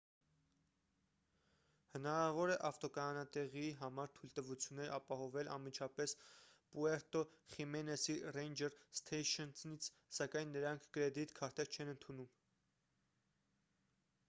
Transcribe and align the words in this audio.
հնարավոր 1.95 2.51
է 2.51 2.53
ավտոկայանատեղիի 2.69 3.67
համար 3.81 4.07
թույլտվություններ 4.19 4.89
ապահովել 4.95 5.51
անմիջապես 5.57 6.15
պուերտո 6.71 7.21
խիմենեսի 7.55 8.15
ռեյնջեր 8.39 8.73
սթեյշընից 9.01 9.91
սակայն 10.21 10.55
նրանք 10.57 10.87
կրեդիտ 10.97 11.35
քարտեր 11.41 11.73
չեն 11.77 11.93
ընդունում 11.97 12.33